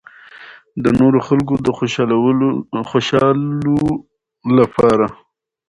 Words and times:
د 0.83 0.85
نورو 0.99 1.19
خلکو 1.27 1.53
د 1.65 2.81
خوشالو 2.89 3.79
د 4.55 4.57
پاره 4.75 5.07